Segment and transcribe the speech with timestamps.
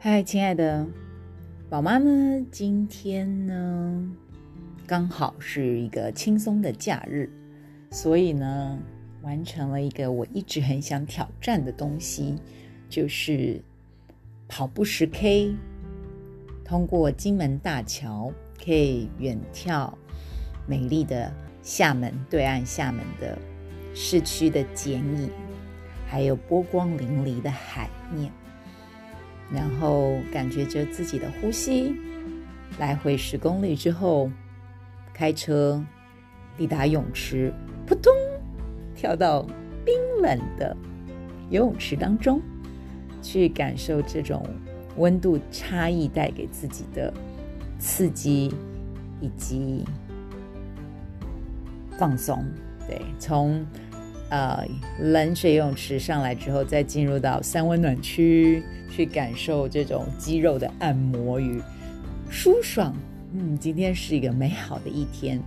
[0.00, 0.86] 嗨，亲爱的
[1.68, 2.46] 宝妈呢？
[2.52, 4.08] 今天呢，
[4.86, 7.28] 刚好是一个轻松的假日，
[7.90, 8.78] 所以呢，
[9.22, 12.36] 完成了一个我一直很想挑战的东西，
[12.88, 13.60] 就是
[14.46, 15.56] 跑步十 K，
[16.64, 18.32] 通过金门大桥，
[18.64, 19.92] 可以远眺
[20.64, 23.36] 美丽的厦门对岸，厦门的
[23.92, 25.28] 市区的剪影，
[26.06, 28.30] 还有波光粼粼的海面。
[29.52, 31.94] 然后感觉着自己的呼吸，
[32.78, 34.30] 来回十公里之后，
[35.12, 35.82] 开车
[36.56, 37.52] 抵达泳池，
[37.86, 38.12] 扑通
[38.94, 39.42] 跳到
[39.84, 40.76] 冰冷的
[41.50, 42.42] 游泳池当中，
[43.22, 44.46] 去感受这种
[44.96, 47.12] 温度差异带给自己的
[47.78, 48.54] 刺激
[49.20, 49.84] 以及
[51.98, 52.44] 放松。
[52.86, 53.66] 对，从
[54.30, 54.66] 呃
[55.00, 58.62] 冷水泳池上来之后，再进入到三温暖区。
[58.90, 61.60] 去感受这种肌肉的按摩与
[62.30, 62.96] 舒爽。
[63.34, 65.38] 嗯，今天是一个美好的一天。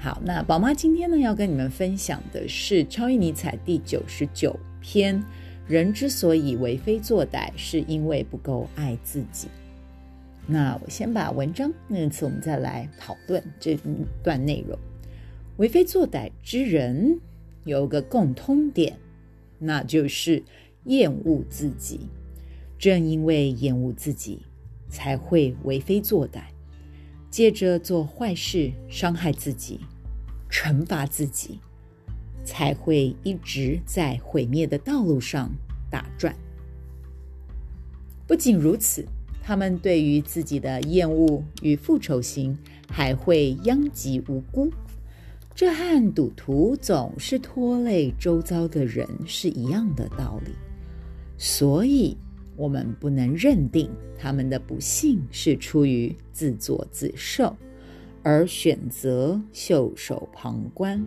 [0.00, 5.22] 好，那宝妈今天呢要跟你们分享的是《超越尼采》第九十九篇：
[5.68, 9.46] 人之所以为非作歹，是因为不够爱自己。
[10.44, 13.78] 那我先把文章，那次我们再来讨论这
[14.24, 14.76] 段内容。
[15.58, 17.16] 为非作歹之人
[17.64, 18.98] 有个共通点，
[19.58, 20.42] 那就是
[20.84, 22.08] 厌恶自己。
[22.78, 24.42] 正因为厌恶自己，
[24.88, 26.42] 才会为非作歹，
[27.30, 29.78] 借着做坏事伤害自己、
[30.50, 31.60] 惩罚自己，
[32.44, 35.48] 才会一直在毁灭的道路上
[35.88, 36.34] 打转。
[38.26, 39.06] 不仅如此，
[39.40, 44.72] 他们对于自己的厌恶与复仇心，还会殃及无辜。
[45.54, 50.52] 这和赌徒总是拖累周遭的人是一样的道理。
[51.36, 52.16] 所以。
[52.54, 57.56] 我们不能认定他们的不幸是出于自作自受，
[58.22, 61.02] 而选择袖手旁观。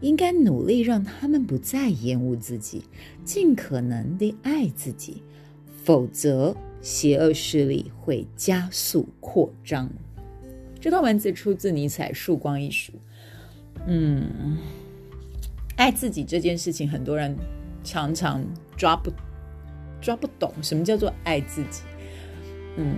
[0.00, 2.82] 应该努力让他们不再厌恶自己，
[3.24, 5.22] 尽可能的爱自己，
[5.84, 9.88] 否则邪恶势力会加速扩张。
[10.80, 12.92] 这段文字出自尼采《曙光》一书。
[13.86, 14.58] 嗯，
[15.76, 17.36] 爱自己这件事情，很多人
[17.82, 18.44] 常常
[18.76, 19.10] 抓不。
[20.02, 21.82] 抓不懂什么叫做爱自己。
[22.78, 22.96] 嗯，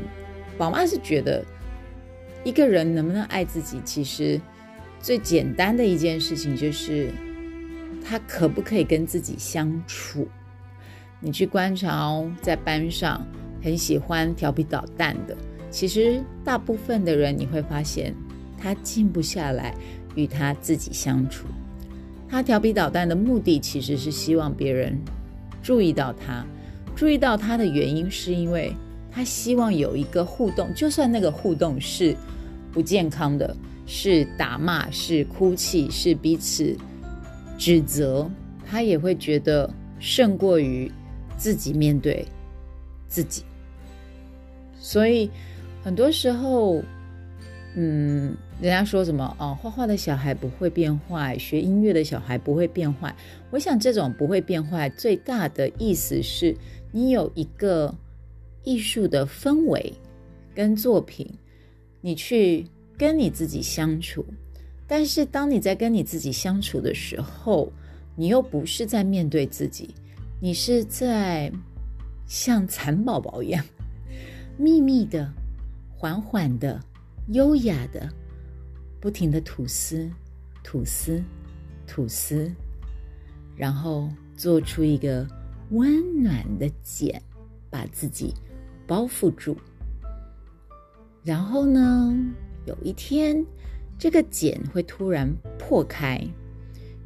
[0.56, 1.44] 宝妈是觉得
[2.44, 4.40] 一个人能不能爱自己，其实
[5.00, 7.10] 最简单的一件事情就是
[8.06, 10.28] 他可不可以跟自己相处。
[11.18, 13.26] 你去观察哦，在班上
[13.60, 15.36] 很喜欢调皮捣蛋的，
[15.72, 18.14] 其实大部分的人你会发现
[18.56, 19.74] 他静不下来
[20.14, 21.46] 与他自己相处。
[22.28, 24.98] 他调皮捣蛋的目的其实是希望别人
[25.62, 26.44] 注意到他。
[26.94, 28.74] 注意到他的原因，是因为
[29.10, 32.16] 他希望有一个互动，就算那个互动是
[32.70, 33.56] 不健康的，
[33.86, 36.76] 是打骂，是哭泣，是彼此
[37.58, 38.30] 指责，
[38.68, 39.68] 他也会觉得
[39.98, 40.90] 胜过于
[41.36, 42.26] 自己面对
[43.08, 43.42] 自己。
[44.78, 45.30] 所以
[45.82, 46.82] 很多时候，
[47.74, 53.12] 嗯，人家说什么哦，画画的小孩不会变坏，学音乐的小孩不会变坏。
[53.50, 56.56] 我想这种不会变坏，最大的意思是。
[56.94, 57.92] 你有一个
[58.64, 59.92] 艺术的氛围
[60.54, 61.26] 跟作品，
[62.02, 62.66] 你去
[62.98, 64.24] 跟你自己相处，
[64.86, 67.72] 但是当你在跟你自己相处的时候，
[68.14, 69.94] 你又不是在面对自己，
[70.38, 71.50] 你是在
[72.26, 73.64] 像蚕宝宝一样，
[74.58, 75.32] 秘密的、
[75.96, 76.78] 缓缓的、
[77.28, 78.06] 优雅的，
[79.02, 80.08] 不停的吐丝、
[80.64, 81.22] 吐丝、
[81.86, 82.50] 吐丝，
[83.54, 85.28] 然后做出一个。
[85.70, 87.22] 温暖的茧
[87.70, 88.34] 把自己
[88.86, 89.56] 包覆住，
[91.24, 92.14] 然后呢，
[92.66, 93.42] 有一天，
[93.98, 96.22] 这个茧会突然破开，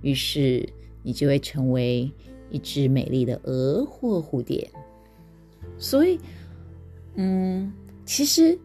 [0.02, 0.68] 于是
[1.04, 2.10] 你就会成为
[2.50, 4.68] 一只美丽的蛾或蝴蝶。
[5.78, 6.18] 所以，
[7.14, 7.72] 嗯，
[8.04, 8.58] 其实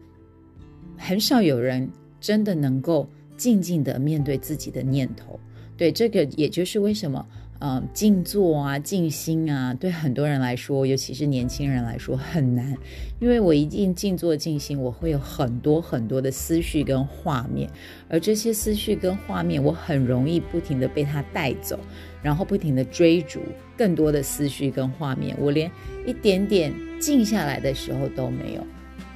[0.96, 1.88] 很少有人
[2.18, 3.08] 真的能够
[3.42, 5.40] 静静的面对自己的念头。
[5.76, 7.26] 对，这个也就是为什么。
[7.64, 12.76] 嗯，静坐啊，静心啊，对很多人来说，尤其是年轻人来说很难，
[13.20, 17.70] 因为我一定静坐静心，我会有很多很多的思绪跟画面，
[18.08, 21.78] 而这些思绪跟画面，我很容易不停的被它带走，
[22.20, 23.40] 然后不停的追逐
[23.76, 25.70] 更多的思绪跟画面，我连
[26.04, 28.66] 一点点静下来的时候都没有。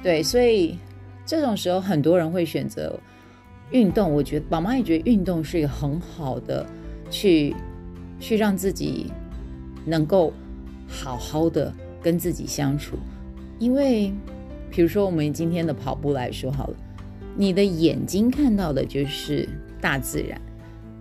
[0.01, 0.77] 对，所以
[1.25, 2.97] 这种时候，很多人会选择
[3.71, 4.11] 运动。
[4.11, 6.65] 我觉得宝妈也觉得运动是一个很好的
[7.09, 7.55] 去。
[8.19, 9.05] 去让自己
[9.85, 10.33] 能够
[10.87, 11.71] 好好的
[12.01, 12.97] 跟自己相处，
[13.59, 14.11] 因为
[14.71, 16.75] 比如说我们今天的跑步来说好了，
[17.35, 19.47] 你的眼睛看到的就是
[19.79, 20.41] 大自然，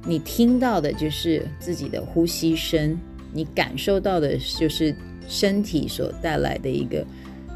[0.06, 2.94] 你听到的就是自己的呼吸声，
[3.32, 4.94] 你感受到的就是
[5.26, 7.02] 身体所带来的一个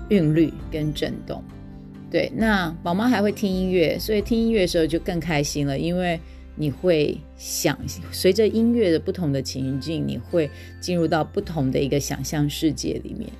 [0.08, 1.44] 韵律跟震动。
[2.10, 6.18] 对，那宝妈还会听音乐，所以听音乐的时候就更开心了，因为
[6.56, 7.78] 你会想
[8.10, 13.30] 随着音乐的不同的情境，你会进入到不同的一个想象世界里面。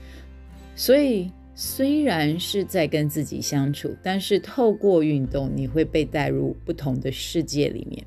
[0.76, 8.02] 所以虽然是在跟自己相处，但是透过运动，你会被带入不同的世界里面。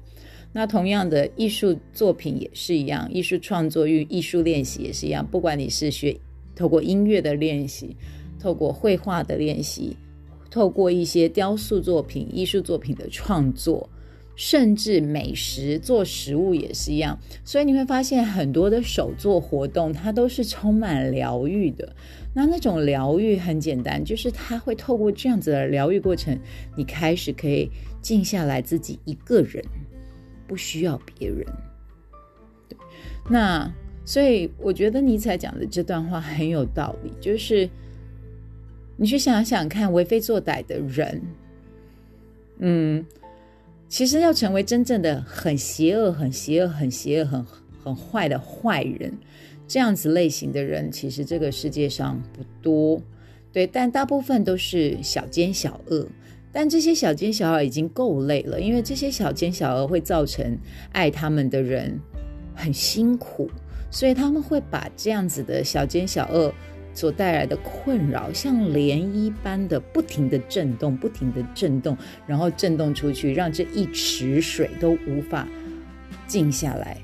[0.54, 6.16] 那同样的艺术作品也是一样，艺术创作与艺术练习也是一样，不管你是学
[6.56, 7.98] 透过音乐的练习，
[8.40, 9.98] 透过绘画的练习。
[10.54, 13.90] 透过一些雕塑作品、艺术作品的创作，
[14.36, 17.18] 甚至美食做食物也是一样。
[17.44, 21.96] 所以你会发现很多的手作活动，它都是充满疗愈的。
[22.36, 26.38] 那那种疗愈很简单，就是它会透过这样子的疗愈过程，
[26.76, 27.68] 你开始可以
[28.00, 29.64] 静下来，自己一个人，
[30.48, 31.44] 不需要别人。
[32.70, 32.78] 对，
[33.28, 33.68] 那
[34.06, 37.68] 所以我觉得尼采讲的这段话很有道理，就是。
[38.96, 41.22] 你去想想看，为非作歹的人，
[42.60, 43.06] 嗯，
[43.90, 47.46] 其实要成为真正的很邪恶、很邪恶、很邪恶、很
[47.84, 49.12] 很坏的坏人，
[49.68, 53.02] 这样子类型的人，其实这个世界上不多，
[53.52, 56.08] 对，但大部分都是小奸小恶。
[56.52, 60.56] 但这些小奸小恶已经够累了，因为这些小奸小恶会造成
[60.92, 62.00] 爱他们的人
[62.54, 63.50] 很辛苦，
[63.90, 66.54] 所以他们会把这样子的小奸小恶。
[66.94, 71.98] 所带来的困扰，像涟漪般的不停的震动，不停的震动，
[72.28, 75.48] 然后震动出去，让这一池水都无法
[76.28, 76.98] 静下来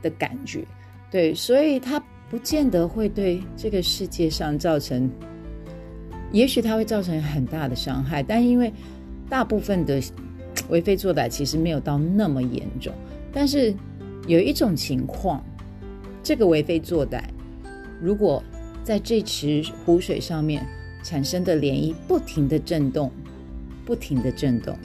[0.00, 0.64] 的感觉。
[1.10, 5.10] 对，所以它不见得会对这个世界上造成，
[6.32, 8.72] 也许它会造成很大的伤害，但因为
[9.28, 10.00] 大部分的
[10.68, 12.92] 为非作歹其实没有到那么严重。
[13.32, 13.74] 但是
[14.26, 15.44] 有一种情况，
[16.22, 17.22] 这个为非作歹，
[18.00, 18.42] 如果
[18.86, 20.64] 在这池湖水上面
[21.02, 23.10] 产生的涟漪不停的震动，
[23.84, 24.78] 不停的震动。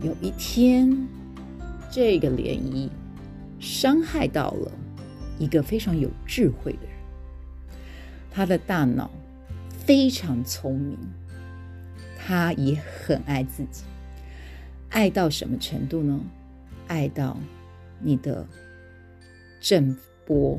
[0.00, 1.06] 有一天，
[1.90, 2.88] 这个涟漪
[3.60, 4.72] 伤害到了
[5.38, 7.78] 一个非常有智慧的人。
[8.30, 9.10] 他的大脑
[9.84, 10.96] 非常聪明，
[12.18, 13.82] 他也很爱自己。
[14.88, 16.18] 爱到什么程度呢？
[16.86, 17.36] 爱到
[18.00, 18.46] 你的
[19.60, 19.94] 震
[20.24, 20.58] 波，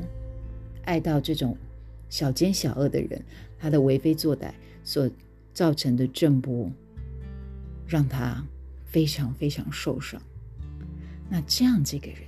[0.84, 1.58] 爱到这种。
[2.08, 3.22] 小奸小恶的人，
[3.58, 4.52] 他的为非作歹
[4.82, 5.10] 所
[5.52, 6.70] 造成的震波，
[7.86, 8.44] 让他
[8.84, 10.20] 非常非常受伤。
[11.28, 12.20] 那这样这个人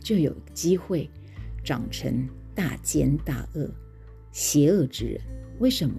[0.00, 1.10] 就有机会
[1.62, 3.70] 长成大奸大恶、
[4.32, 5.20] 邪恶之人。
[5.58, 5.94] 为什么？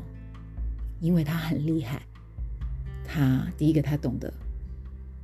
[1.00, 2.02] 因为他很厉害。
[3.06, 4.34] 他第一个，他懂得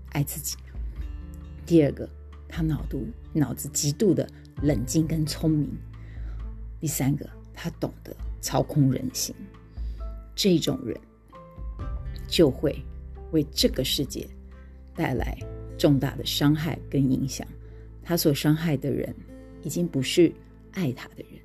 [0.09, 0.57] 爱自己；
[1.65, 2.09] 第二个，
[2.47, 4.27] 他脑度脑子极度的
[4.61, 5.67] 冷静跟聪明；
[6.79, 7.29] 第三个。
[7.55, 9.33] 他懂得操控人心，
[10.35, 10.99] 这种人
[12.27, 12.75] 就会
[13.31, 14.27] 为这个世界
[14.93, 15.37] 带来
[15.77, 17.47] 重大的伤害跟影响。
[18.03, 19.15] 他所伤害的人，
[19.63, 20.31] 已经不是
[20.73, 21.41] 爱他的人，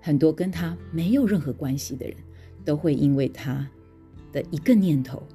[0.00, 2.16] 很多跟他没有任何关系的人，
[2.64, 3.66] 都会因为他
[4.32, 5.26] 的一个念头、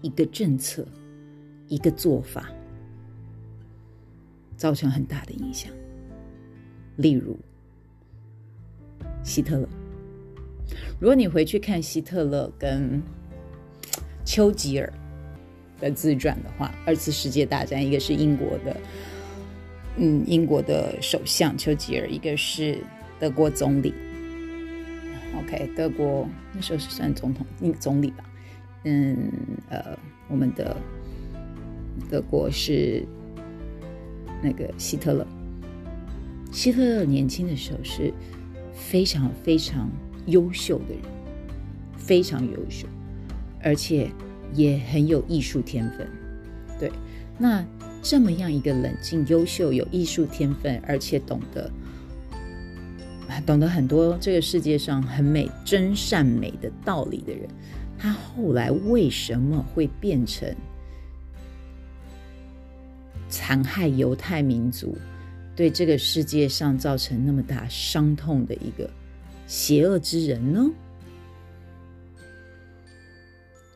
[0.00, 0.86] 一个政策、
[1.68, 2.48] 一个做法，
[4.56, 5.70] 造成很大的影响。
[6.96, 7.36] 例如。
[9.22, 9.68] 希特勒，
[10.98, 13.00] 如果你回去看希特勒跟
[14.24, 14.92] 丘吉尔
[15.78, 18.76] 的自传的话，二次世界大战，一个是英国的，
[19.96, 22.78] 嗯，英国的首相丘吉尔，一个是
[23.18, 23.92] 德国总理。
[25.38, 28.24] OK，德国那时候是算总统，嗯，总理吧。
[28.84, 29.30] 嗯，
[29.68, 29.98] 呃，
[30.28, 30.76] 我们的
[32.10, 33.04] 德国是
[34.42, 35.26] 那个希特勒。
[36.50, 38.12] 希特勒年轻的时候是。
[38.88, 39.88] 非常非常
[40.26, 41.02] 优秀的人，
[41.96, 42.88] 非常优秀，
[43.62, 44.10] 而且
[44.54, 46.08] 也很有艺术天分。
[46.78, 46.90] 对，
[47.38, 47.64] 那
[48.02, 51.70] 这么样一个冷静、优秀、有艺术天分，而且懂得
[53.46, 57.48] 懂得很多这个世界上很美、真善美的道理的人，
[57.98, 60.52] 他后来为什么会变成
[63.28, 64.96] 残害犹太民族？
[65.60, 68.90] 对这个世界上造成那么大伤痛的一个
[69.46, 70.70] 邪恶之人呢？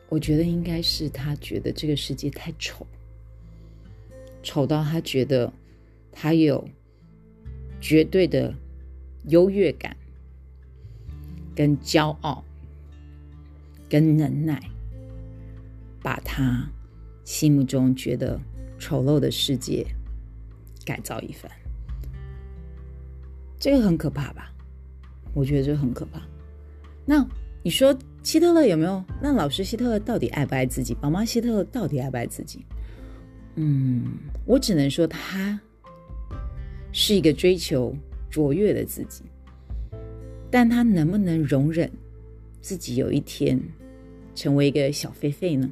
[0.09, 2.87] 我觉得应该是他觉得这个世界太丑，
[4.41, 5.53] 丑到他觉得
[6.11, 6.67] 他有
[7.79, 8.51] 绝对的
[9.25, 9.95] 优越感、
[11.55, 12.43] 跟骄傲、
[13.87, 14.59] 跟能耐，
[16.01, 16.67] 把他
[17.23, 18.41] 心目中觉得
[18.79, 19.85] 丑陋的世界
[20.83, 21.51] 改造一番。
[23.65, 24.53] 这个很可怕吧？
[25.33, 26.21] 我觉得这很可怕。
[27.03, 27.27] 那
[27.63, 29.03] 你说希特勒有没有？
[29.19, 30.93] 那老师希特勒到底爱不爱自己？
[30.93, 32.63] 宝妈希特勒到底爱不爱自己？
[33.55, 34.03] 嗯，
[34.45, 35.59] 我只能说他
[36.91, 37.91] 是一个追求
[38.29, 39.23] 卓越的自己，
[40.51, 41.91] 但他能不能容忍
[42.61, 43.59] 自己有一天
[44.35, 45.67] 成为一个小狒狒呢？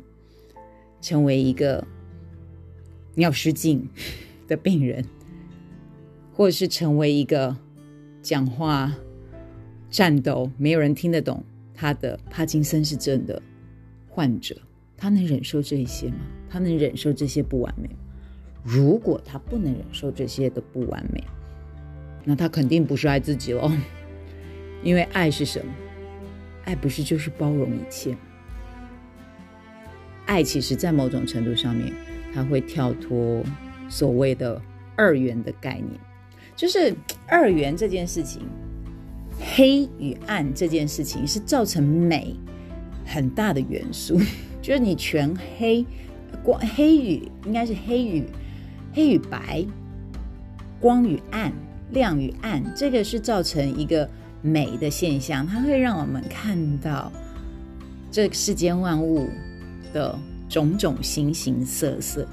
[0.99, 1.85] 成为一个
[3.13, 3.87] 尿失禁
[4.47, 5.05] 的病人，
[6.33, 7.55] 或者是成为一个
[8.23, 8.91] 讲话
[9.91, 13.39] 颤抖、没有人听得懂他的帕金森氏症的
[14.07, 14.55] 患者？
[14.95, 16.19] 他能忍受这一些吗？
[16.49, 17.95] 他能忍受这些不完美吗？
[18.63, 21.21] 如果他不能忍受这些的不完美，
[22.23, 23.69] 那他肯定不是爱自己喽。
[24.81, 25.73] 因为爱是什么？
[26.63, 28.15] 爱不是就是包容一切？
[30.25, 31.91] 爱其实，在某种程度上面，
[32.33, 33.43] 它会跳脱
[33.89, 34.61] 所谓的
[34.95, 35.99] 二元的概念，
[36.55, 36.95] 就是
[37.27, 38.41] 二元这件事情，
[39.39, 42.35] 黑与暗这件事情是造成美
[43.05, 44.19] 很大的元素。
[44.61, 45.85] 就是你全黑，
[46.41, 48.23] 光黑与应该是黑与
[48.93, 49.65] 黑与白，
[50.79, 51.51] 光与暗，
[51.91, 54.09] 亮与暗，这个是造成一个
[54.41, 57.11] 美的现象，它会让我们看到
[58.09, 59.27] 这世间万物
[59.91, 60.17] 的
[60.47, 62.25] 种种形形色色。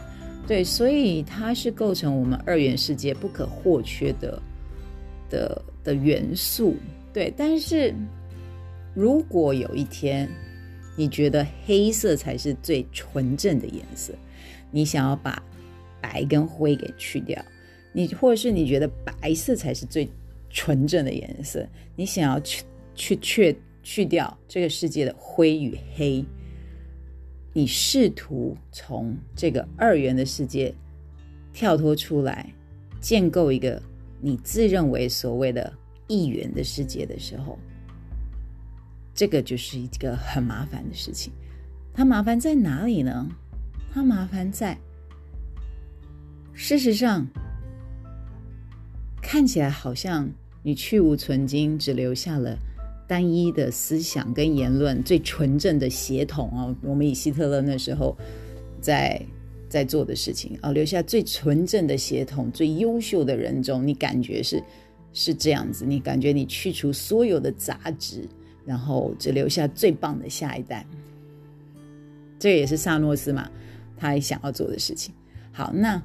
[0.50, 4.42] 对，所以它是构成我们二元世界不可或缺的
[5.28, 6.75] 的的元素。
[7.12, 7.95] 对，但是
[8.92, 10.28] 如果有一天，
[10.97, 14.12] 你觉得黑色才是最纯正的颜色，
[14.73, 15.40] 你想要把
[16.00, 17.40] 白跟灰给去掉，
[17.92, 20.11] 你或者是你觉得白色才是最
[20.50, 21.64] 纯正的颜色，
[21.95, 22.64] 你想要去
[22.97, 26.25] 去去去掉这个世界的灰与黑，
[27.52, 30.75] 你试图从这个二元的世界
[31.52, 32.52] 跳脱出来，
[33.00, 33.83] 建构一个
[34.21, 35.73] 你自认为所谓的
[36.07, 37.59] 一元的世界的时候。
[39.12, 41.33] 这个就是一个很麻烦的事情，
[41.92, 43.28] 它麻烦在哪里呢？
[43.92, 44.78] 它麻烦在，
[46.54, 47.26] 事实上
[49.21, 50.30] 看起来好像
[50.62, 52.57] 你去无存精，只留下了
[53.10, 56.72] 单一的思想跟言论，最纯正的血统哦。
[56.80, 58.16] 我们以希特勒那时候
[58.80, 59.20] 在
[59.68, 64.62] 在做的事情啊，留下最纯正的血统，最优秀的人中，你感觉是
[65.12, 68.28] 是这样子，你感觉你去除所有的杂质。
[68.64, 70.86] 然后只留下最棒的下一代，
[72.38, 73.50] 这也是萨诺斯嘛，
[73.96, 75.12] 他想要做的事情。
[75.50, 76.00] 好，那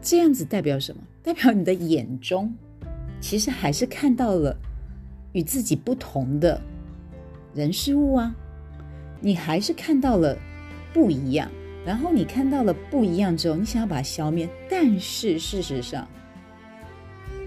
[0.00, 1.02] 这样子代表什么？
[1.22, 2.54] 代表你的眼中
[3.20, 4.56] 其实还是看到了
[5.32, 6.60] 与自己不同的
[7.54, 8.34] 人事物啊，
[9.20, 10.36] 你还是看到了
[10.92, 11.50] 不一样。
[11.86, 16.06] 然后你看到了不一样之后，你想要把它消灭，但是事实上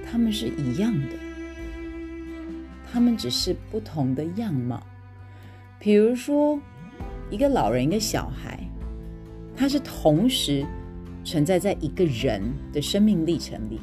[0.10, 1.16] 他们是一样的。
[2.92, 4.82] 他们只是不同的样貌，
[5.80, 6.60] 比如说，
[7.30, 8.60] 一个老人，一个小孩，
[9.56, 10.66] 他是同时
[11.24, 12.42] 存在在一个人
[12.74, 13.80] 的生命历程里。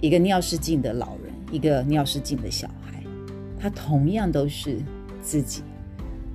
[0.00, 3.02] 一个尿失禁的老人，一个尿失禁的小孩，
[3.58, 4.78] 他同样都是
[5.22, 5.62] 自己。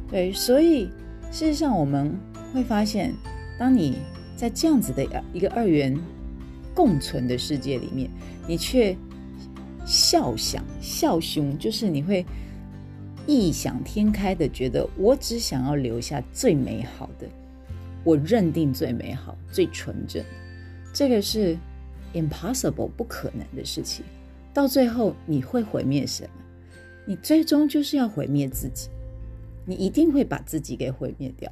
[0.09, 0.85] 对，所以
[1.31, 2.13] 事实上我们
[2.53, 3.13] 会发现，
[3.57, 3.97] 当你
[4.35, 5.97] 在这样子的一个二元
[6.73, 8.09] 共存的世界里面，
[8.47, 8.95] 你却。
[9.83, 12.23] 笑想笑胸，就是你会
[13.25, 17.27] 异想天开的觉得，我只想要留下最美好的，
[18.03, 20.23] 我认定最美好、最纯正。
[20.93, 21.57] 这个是
[22.13, 24.05] impossible 不可能的事情。
[24.53, 26.29] 到最后你会毁灭什么？
[27.05, 28.89] 你最终就是要毁灭自己，
[29.65, 31.51] 你一定会把自己给毁灭掉。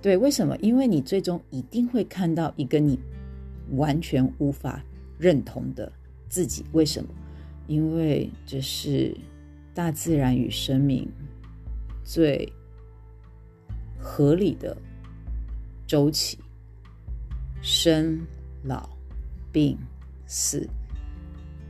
[0.00, 0.56] 对，为什么？
[0.58, 2.98] 因为你最终一定会看到一个你
[3.72, 4.82] 完全无法
[5.18, 5.90] 认同的。
[6.28, 7.10] 自己为什么？
[7.66, 9.16] 因为这是
[9.72, 11.08] 大自然与生命
[12.04, 12.52] 最
[13.98, 14.76] 合理的
[15.86, 16.38] 周期：
[17.62, 18.20] 生、
[18.62, 18.90] 老、
[19.50, 19.78] 病、
[20.26, 20.68] 死、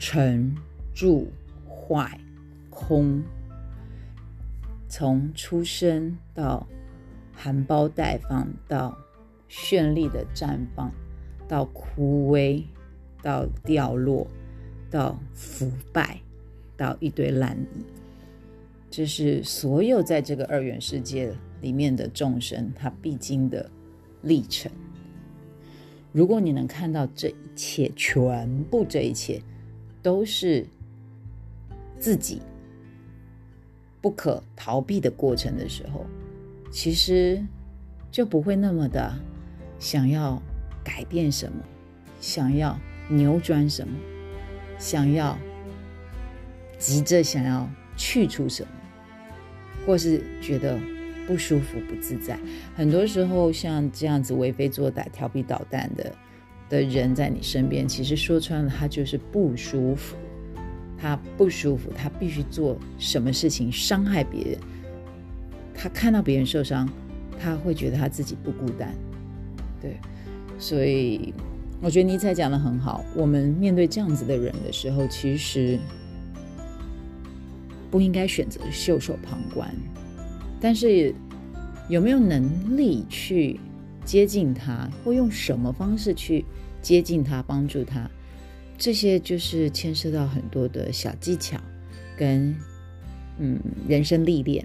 [0.06, 0.54] 成、
[0.92, 1.32] 住、
[1.66, 2.20] 坏、
[2.68, 3.22] 空。
[4.86, 6.66] 从出生到
[7.32, 8.94] 含苞待放，到
[9.48, 10.92] 绚丽的绽放，
[11.48, 12.62] 到枯萎，
[13.22, 14.26] 到掉落。
[14.90, 16.20] 到腐败，
[16.76, 17.84] 到一堆烂泥，
[18.88, 23.68] 这是所有在这个二元世界里面的众生他必经的
[24.22, 24.70] 历程。
[26.12, 29.42] 如果你能看到这一切，全部这一切
[30.04, 30.66] 都是
[31.98, 32.42] 自己
[34.02, 36.04] 不可逃避的过程的时候，
[36.70, 37.42] 其实
[38.10, 39.12] 就不会那么的
[39.78, 40.40] 想要
[40.84, 41.58] 改变什么，
[42.20, 43.96] 想要扭转什么，
[44.78, 45.38] 想要
[46.78, 48.68] 急着想要去除什么，
[49.86, 50.78] 或是觉得
[51.26, 52.38] 不舒服、不自在。
[52.76, 56.14] 很多时候，像这样子为非作歹、调皮捣蛋的
[56.68, 60.16] 的人在你身边，其实说穿了，他就是不舒服。
[60.96, 64.58] 他不舒服，他必须做什么事情伤害别人。
[65.74, 66.88] 他看到别人受伤，
[67.38, 68.94] 他会觉得他自己不孤单。
[69.82, 69.98] 对，
[70.58, 71.34] 所以
[71.82, 73.04] 我觉得尼采讲的很好。
[73.14, 75.78] 我们面对这样子的人的时候，其实
[77.90, 79.70] 不应该选择袖手旁观，
[80.58, 81.14] 但是
[81.90, 83.60] 有没有能力去
[84.04, 86.44] 接近他，或用什么方式去
[86.82, 88.10] 接近他、帮助他？
[88.76, 91.58] 这些就是牵涉到很多的小技巧，
[92.16, 92.54] 跟
[93.38, 93.58] 嗯
[93.88, 94.64] 人生历练。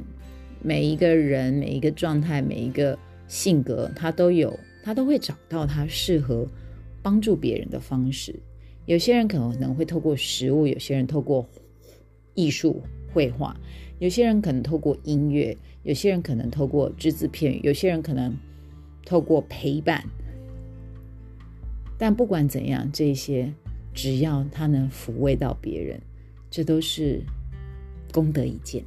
[0.61, 6.45] 每一个人、每一个状态、每一个性格，他都有，他都会找到他适合
[7.01, 8.37] 帮助别人的方式。
[8.85, 11.47] 有些人可能会透过食物，有些人透过
[12.33, 12.81] 艺术
[13.13, 13.55] 绘画，
[13.99, 18.35] 有些人可能透过音乐，有些人可能透过只字片语，有些人可能
[19.09, 20.05] 透过陪伴。
[21.97, 23.51] 但不管怎样，这些。
[23.91, 25.99] 只要他能抚慰到别人，
[26.49, 27.21] 这都是
[28.13, 28.81] 功德一件。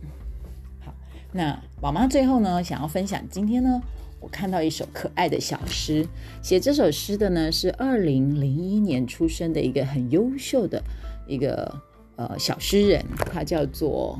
[0.80, 0.94] 好，
[1.32, 3.82] 那宝妈最后呢，想要分享今天呢，
[4.20, 6.06] 我看到一首可爱的小诗。
[6.40, 10.82] 写这首诗的呢，是二零零一年出生的一个很优秀的
[11.26, 11.82] 一个
[12.16, 14.18] 呃小诗人，他叫做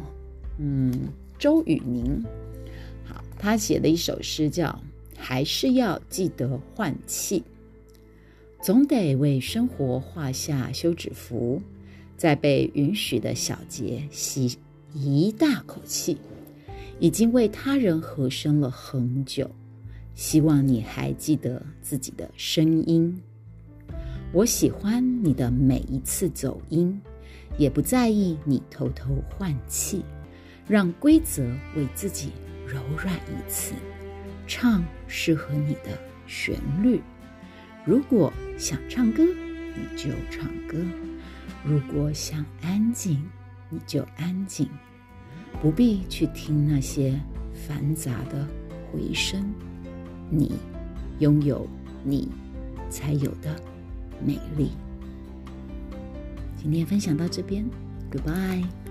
[0.59, 0.93] 嗯
[1.39, 2.23] 周雨宁。
[3.07, 4.69] 好，他写的一首诗叫
[5.23, 7.41] 《还是要记得换气》。
[8.61, 11.63] 总得为生活画下休止符，
[12.17, 14.59] 在被允许的小节吸
[14.93, 16.19] 一大口气。
[16.99, 19.51] 已经为他人和声了很久，
[20.15, 23.21] 希望你还记得自己的声音。
[24.33, 27.01] 我喜欢你的每一次走音，
[27.59, 30.03] 也不在意你偷偷换气。
[30.69, 31.43] 让规则
[31.77, 32.31] 为自己
[32.65, 33.75] 柔软一次，
[34.55, 37.01] 唱适合你的旋律。
[37.87, 40.77] 如果想唱歌，你就唱歌；
[41.65, 43.25] 如果想安静，
[43.71, 44.69] 你就安静。
[45.63, 47.19] 不必去听那些
[47.67, 48.47] 繁杂的
[48.93, 49.43] 回声。
[50.29, 50.53] 你
[51.21, 51.67] 拥有
[52.05, 52.29] 你
[52.91, 53.59] 才有的
[54.23, 54.73] 美丽。
[56.59, 57.65] 今天分享到这边
[58.11, 58.82] ，Goodbye。